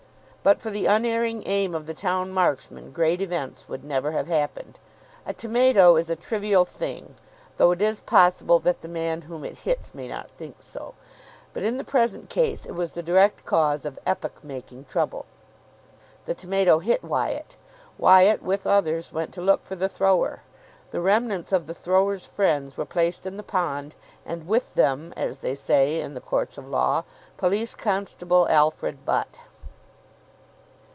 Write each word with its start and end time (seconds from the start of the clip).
But 0.43 0.59
for 0.59 0.71
the 0.71 0.87
unerring 0.87 1.43
aim 1.45 1.75
of 1.75 1.85
the 1.85 1.93
town 1.93 2.31
marksman 2.31 2.89
great 2.93 3.21
events 3.21 3.69
would 3.69 3.83
never 3.83 4.13
have 4.13 4.25
happened. 4.27 4.79
A 5.23 5.33
tomato 5.33 5.97
is 5.97 6.09
a 6.09 6.15
trivial 6.15 6.65
thing 6.65 7.13
(though 7.57 7.69
it 7.69 7.79
is 7.79 7.99
possible 7.99 8.57
that 8.57 8.81
the 8.81 8.87
man 8.87 9.21
whom 9.21 9.45
it 9.45 9.57
hits 9.57 9.93
may 9.93 10.07
not 10.07 10.31
think 10.31 10.55
so), 10.63 10.95
but 11.53 11.61
in 11.61 11.77
the 11.77 11.83
present 11.83 12.27
case, 12.27 12.65
it 12.65 12.71
was 12.71 12.93
the 12.93 13.03
direct 13.03 13.45
cause 13.45 13.85
of 13.85 13.99
epoch 14.03 14.43
making 14.43 14.85
trouble. 14.85 15.27
The 16.25 16.33
tomato 16.33 16.79
hit 16.79 17.03
Wyatt. 17.03 17.55
Wyatt, 17.99 18.41
with 18.41 18.65
others, 18.65 19.13
went 19.13 19.31
to 19.35 19.41
look 19.43 19.63
for 19.63 19.75
the 19.75 19.87
thrower. 19.87 20.41
The 20.89 21.01
remnants 21.01 21.51
of 21.51 21.67
the 21.67 21.75
thrower's 21.75 22.25
friends 22.25 22.77
were 22.77 22.85
placed 22.85 23.27
in 23.27 23.37
the 23.37 23.43
pond, 23.43 23.93
and 24.25 24.47
"with 24.47 24.73
them," 24.73 25.13
as 25.15 25.41
they 25.41 25.53
say 25.53 26.01
in 26.01 26.15
the 26.15 26.19
courts 26.19 26.57
of 26.57 26.67
law, 26.67 27.03
Police 27.37 27.75
Constable 27.75 28.47
Alfred 28.49 29.05
Butt. 29.05 29.37